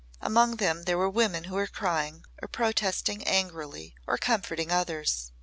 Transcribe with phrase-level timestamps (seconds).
[0.19, 5.31] Among them were women who were crying, or protesting angrily or comforting others.